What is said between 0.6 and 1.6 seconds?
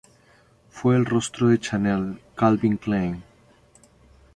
Fue el rostro de